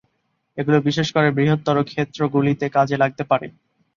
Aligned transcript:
এগুলো 0.57 0.77
বিশেষ 0.87 1.07
করে 1.15 1.27
বৃহত্তর 1.31 1.77
ক্ষেত্রগুলিতে 1.89 2.65
কাজে 2.75 2.95
লাগতে 2.97 3.23
পারে। 3.31 3.47